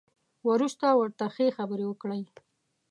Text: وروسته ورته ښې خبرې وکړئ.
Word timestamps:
وروسته 0.49 0.85
ورته 0.99 1.25
ښې 1.35 1.47
خبرې 1.57 1.85
وکړئ. 1.87 2.21